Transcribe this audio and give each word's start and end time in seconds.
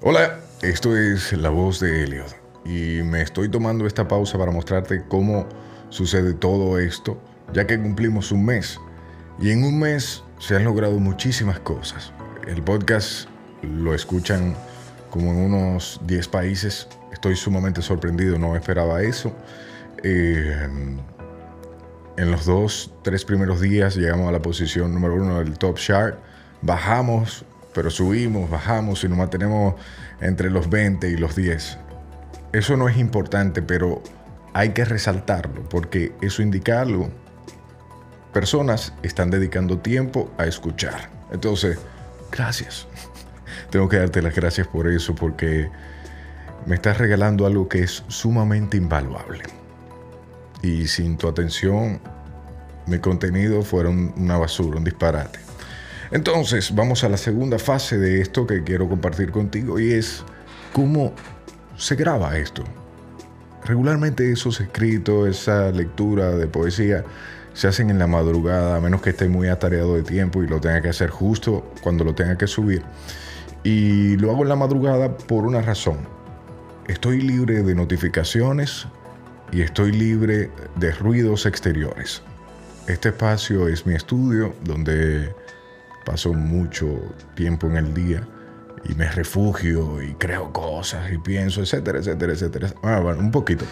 Hola, 0.00 0.40
esto 0.60 0.96
es 0.96 1.32
La 1.32 1.50
Voz 1.50 1.78
de 1.78 2.02
Elliot 2.02 2.36
y 2.64 3.02
me 3.04 3.22
estoy 3.22 3.48
tomando 3.48 3.86
esta 3.86 4.08
pausa 4.08 4.36
para 4.36 4.50
mostrarte 4.50 5.04
cómo 5.08 5.48
sucede 5.88 6.34
todo 6.34 6.78
esto, 6.78 7.18
ya 7.54 7.66
que 7.66 7.80
cumplimos 7.80 8.32
un 8.32 8.44
mes 8.44 8.78
y 9.40 9.50
en 9.50 9.62
un 9.62 9.78
mes 9.78 10.22
se 10.40 10.56
han 10.56 10.64
logrado 10.64 10.98
muchísimas 10.98 11.60
cosas. 11.60 12.12
El 12.46 12.62
podcast 12.62 13.28
lo 13.62 13.94
escuchan 13.94 14.54
como 15.10 15.30
en 15.30 15.38
unos 15.38 16.00
10 16.06 16.28
países, 16.28 16.88
estoy 17.12 17.36
sumamente 17.36 17.80
sorprendido, 17.80 18.36
no 18.36 18.56
esperaba 18.56 19.00
eso. 19.02 19.32
Eh, 20.02 20.68
en 22.16 22.30
los 22.30 22.44
dos, 22.44 22.92
tres 23.02 23.24
primeros 23.24 23.60
días 23.60 23.94
llegamos 23.96 24.28
a 24.28 24.32
la 24.32 24.42
posición 24.42 24.92
número 24.92 25.14
uno 25.14 25.38
del 25.38 25.56
Top 25.56 25.78
Chart, 25.78 26.18
bajamos 26.62 27.46
pero 27.74 27.90
subimos, 27.90 28.48
bajamos 28.48 29.04
y 29.04 29.08
nos 29.08 29.18
mantenemos 29.18 29.74
entre 30.20 30.50
los 30.50 30.70
20 30.70 31.08
y 31.08 31.16
los 31.16 31.34
10. 31.34 31.78
Eso 32.52 32.76
no 32.76 32.88
es 32.88 32.96
importante, 32.96 33.60
pero 33.60 34.02
hay 34.52 34.70
que 34.70 34.84
resaltarlo 34.84 35.68
porque 35.68 36.12
eso 36.22 36.40
indica 36.40 36.80
algo. 36.80 37.10
Personas 38.32 38.94
están 39.02 39.30
dedicando 39.30 39.78
tiempo 39.78 40.32
a 40.38 40.46
escuchar. 40.46 41.10
Entonces, 41.32 41.78
gracias. 42.30 42.86
Tengo 43.70 43.88
que 43.88 43.98
darte 43.98 44.22
las 44.22 44.34
gracias 44.34 44.66
por 44.68 44.88
eso 44.88 45.14
porque 45.14 45.68
me 46.66 46.76
estás 46.76 46.98
regalando 46.98 47.46
algo 47.46 47.68
que 47.68 47.82
es 47.82 48.04
sumamente 48.08 48.76
invaluable. 48.76 49.42
Y 50.62 50.86
sin 50.86 51.18
tu 51.18 51.28
atención, 51.28 52.00
mi 52.86 52.98
contenido 52.98 53.62
fuera 53.62 53.90
una 53.90 54.38
basura, 54.38 54.78
un 54.78 54.84
disparate. 54.84 55.38
Entonces, 56.10 56.74
vamos 56.74 57.04
a 57.04 57.08
la 57.08 57.16
segunda 57.16 57.58
fase 57.58 57.98
de 57.98 58.20
esto 58.20 58.46
que 58.46 58.62
quiero 58.62 58.88
compartir 58.88 59.30
contigo 59.30 59.78
y 59.78 59.92
es 59.92 60.24
cómo 60.72 61.12
se 61.76 61.96
graba 61.96 62.36
esto. 62.38 62.64
Regularmente 63.64 64.30
esos 64.30 64.60
escritos, 64.60 65.28
esa 65.28 65.70
lectura 65.70 66.30
de 66.30 66.46
poesía 66.46 67.04
se 67.54 67.68
hacen 67.68 67.88
en 67.88 67.98
la 67.98 68.06
madrugada, 68.06 68.76
a 68.76 68.80
menos 68.80 69.00
que 69.00 69.10
esté 69.10 69.28
muy 69.28 69.48
atareado 69.48 69.94
de 69.94 70.02
tiempo 70.02 70.42
y 70.42 70.48
lo 70.48 70.60
tenga 70.60 70.82
que 70.82 70.88
hacer 70.90 71.08
justo 71.08 71.72
cuando 71.80 72.04
lo 72.04 72.14
tenga 72.14 72.36
que 72.36 72.46
subir. 72.46 72.82
Y 73.62 74.16
lo 74.18 74.30
hago 74.30 74.42
en 74.42 74.50
la 74.50 74.56
madrugada 74.56 75.16
por 75.16 75.46
una 75.46 75.62
razón. 75.62 75.98
Estoy 76.88 77.22
libre 77.22 77.62
de 77.62 77.74
notificaciones 77.74 78.86
y 79.50 79.62
estoy 79.62 79.92
libre 79.92 80.50
de 80.76 80.90
ruidos 80.92 81.46
exteriores. 81.46 82.22
Este 82.86 83.08
espacio 83.08 83.68
es 83.68 83.86
mi 83.86 83.94
estudio 83.94 84.54
donde 84.64 85.34
paso 86.04 86.32
mucho 86.32 86.86
tiempo 87.34 87.66
en 87.66 87.76
el 87.76 87.94
día 87.94 88.26
y 88.88 88.94
me 88.94 89.10
refugio 89.10 90.02
y 90.02 90.14
creo 90.14 90.52
cosas 90.52 91.10
y 91.12 91.18
pienso, 91.18 91.62
etcétera, 91.62 91.98
etcétera, 91.98 92.32
etcétera. 92.32 92.74
Ah, 92.82 93.00
bueno, 93.00 93.20
un 93.20 93.30
poquito. 93.30 93.64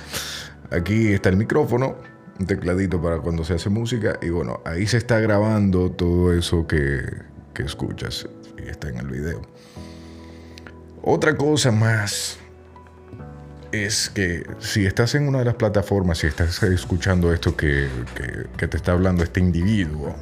Aquí 0.70 1.12
está 1.12 1.28
el 1.28 1.36
micrófono, 1.36 1.96
un 2.38 2.46
tecladito 2.46 3.00
para 3.00 3.18
cuando 3.18 3.44
se 3.44 3.54
hace 3.54 3.68
música 3.68 4.18
y 4.22 4.30
bueno, 4.30 4.60
ahí 4.64 4.86
se 4.86 4.96
está 4.96 5.20
grabando 5.20 5.90
todo 5.90 6.32
eso 6.32 6.66
que, 6.66 7.02
que 7.52 7.62
escuchas 7.62 8.26
y 8.58 8.68
está 8.68 8.88
en 8.88 8.98
el 8.98 9.08
video. 9.08 9.42
Otra 11.02 11.36
cosa 11.36 11.72
más 11.72 12.38
es 13.72 14.10
que 14.10 14.44
si 14.60 14.86
estás 14.86 15.14
en 15.14 15.26
una 15.26 15.40
de 15.40 15.46
las 15.46 15.54
plataformas, 15.54 16.18
si 16.18 16.26
estás 16.26 16.62
escuchando 16.62 17.32
esto 17.32 17.56
que, 17.56 17.88
que, 18.14 18.46
que 18.56 18.68
te 18.68 18.76
está 18.76 18.92
hablando 18.92 19.24
este 19.24 19.40
individuo, 19.40 20.14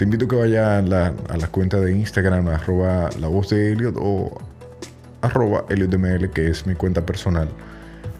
te 0.00 0.04
invito 0.04 0.24
a 0.24 0.28
que 0.28 0.36
vayas 0.36 0.66
a 0.66 0.80
la, 0.80 1.06
a 1.28 1.46
cuenta 1.48 1.78
de 1.78 1.92
Instagram, 1.92 2.48
arroba 2.48 3.10
la 3.18 3.28
voz 3.28 3.50
de 3.50 3.70
Elliot 3.72 3.96
o 3.98 4.40
arroba 5.20 5.66
EliotDML, 5.68 6.30
que 6.30 6.48
es 6.48 6.66
mi 6.66 6.74
cuenta 6.74 7.04
personal, 7.04 7.50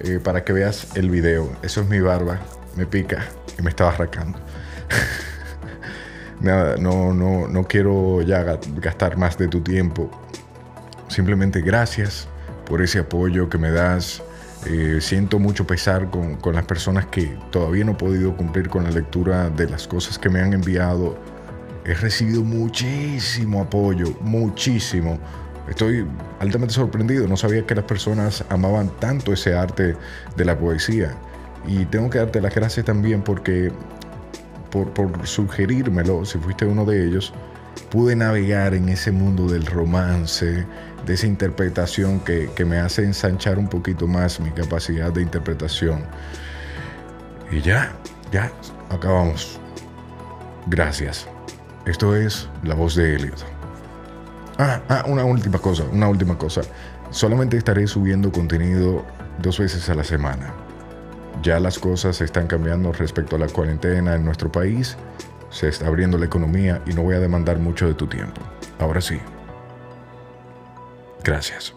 eh, 0.00 0.20
para 0.22 0.45
que 0.45 0.53
veas 0.53 0.95
el 0.95 1.09
video. 1.09 1.50
Eso 1.62 1.81
es 1.81 1.89
mi 1.89 1.98
barba, 1.98 2.39
me 2.77 2.84
pica 2.84 3.25
y 3.59 3.62
me 3.62 3.71
estaba 3.71 3.93
arrancando. 3.93 4.38
Nada, 6.43 6.77
no, 6.77 7.15
no, 7.15 7.49
no 7.49 7.65
quiero 7.65 8.21
ya 8.21 8.43
gastar 8.76 9.16
más 9.16 9.38
de 9.38 9.49
tu 9.49 9.62
tiempo. 9.62 10.10
Simplemente 11.09 11.62
gracias 11.62 12.28
por 12.66 12.82
ese 12.82 12.99
apoyo 12.99 13.49
que 13.49 13.56
me 13.56 13.71
das. 13.71 14.22
Eh, 14.66 14.99
siento 15.00 15.38
mucho 15.38 15.66
pesar 15.66 16.10
con, 16.10 16.37
con, 16.37 16.56
las 16.56 16.66
personas 16.66 17.06
que 17.06 17.38
todavía 17.50 17.87
no 17.87 17.93
he 17.93 17.94
podido 17.94 18.37
cumplir 18.37 18.69
con 18.69 18.84
la 18.84 18.91
lectura 18.91 19.49
de 19.49 19.66
las 19.66 19.88
cosas 19.88 20.19
que 20.19 20.28
me 20.28 20.43
han 20.43 20.53
enviado 20.53 21.16
he 21.85 21.95
recibido 21.95 22.43
muchísimo 22.43 23.63
apoyo, 23.63 24.15
muchísimo. 24.21 25.19
Estoy 25.69 26.07
altamente 26.41 26.75
sorprendido, 26.75 27.29
no 27.29 27.37
sabía 27.37 27.65
que 27.67 27.75
las 27.75 27.85
personas 27.85 28.45
amaban 28.49 28.91
tanto 28.99 29.33
ese 29.33 29.55
arte 29.55 29.97
de 30.37 30.45
la 30.45 30.59
poesía. 30.59 31.15
Y 31.67 31.85
tengo 31.87 32.11
que 32.11 32.19
darte 32.19 32.41
las 32.41 32.55
gracias 32.55 32.87
también 32.87 33.23
porque 33.23 33.71
por, 34.71 34.91
por 34.93 35.27
sugerírmelo, 35.27 36.25
si 36.25 36.39
fuiste 36.39 36.65
uno 36.65 36.85
de 36.85 37.07
ellos, 37.07 37.33
pude 37.91 38.17
navegar 38.17 38.75
en 38.75 38.89
ese 38.89 39.12
mundo 39.12 39.47
del 39.47 39.67
romance, 39.67 40.67
de 41.07 41.15
esa 41.15 41.27
interpretación 41.27 42.21
que, 42.21 42.51
que, 42.55 42.65
me 42.65 42.79
hace 42.79 43.05
ensanchar 43.05 43.59
un 43.59 43.69
poquito 43.69 44.07
más 44.07 44.41
mi 44.41 44.51
capacidad 44.51 45.12
de 45.12 45.23
interpretación. 45.23 46.05
Y 47.51 47.61
ya, 47.61 47.93
ya, 48.33 48.53
acabamos. 48.91 49.59
Gracias. 50.67 51.27
Esto 51.91 52.15
es 52.15 52.49
la 52.62 52.77
voz 52.77 52.95
de 52.95 53.17
Elliot. 53.17 53.45
Ah, 54.59 54.81
ah, 54.89 55.05
una 55.09 55.25
última 55.25 55.59
cosa, 55.59 55.83
una 55.91 56.09
última 56.09 56.39
cosa. 56.39 56.61
Solamente 57.11 57.56
estaré 57.56 57.89
subiendo 57.89 58.31
contenido 58.31 59.05
dos 59.43 59.59
veces 59.59 59.91
a 59.91 59.97
la 59.97 60.05
semana. 60.05 60.55
Ya 61.43 61.59
las 61.59 61.81
cosas 61.81 62.21
están 62.21 62.47
cambiando 62.47 62.93
respecto 62.93 63.34
a 63.34 63.41
la 63.41 63.49
cuarentena 63.49 64.15
en 64.15 64.25
nuestro 64.25 64.53
país. 64.53 64.97
Se 65.50 65.67
está 65.67 65.89
abriendo 65.89 66.17
la 66.17 66.27
economía 66.27 66.81
y 66.87 66.93
no 66.93 67.03
voy 67.03 67.17
a 67.17 67.19
demandar 67.19 67.59
mucho 67.59 67.89
de 67.89 67.95
tu 67.95 68.06
tiempo. 68.06 68.41
Ahora 68.79 69.00
sí. 69.00 69.19
Gracias. 71.25 71.75